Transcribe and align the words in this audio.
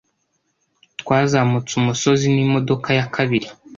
Twazamutse 1.01 1.71
umusozi 1.81 2.25
n'imodoka 2.35 2.89
ya 2.97 3.05
kabili. 3.15 3.47